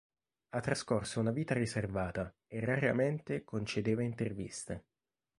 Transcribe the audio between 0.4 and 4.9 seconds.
Ha trascorso una vita riservata e raramente concedeva interviste.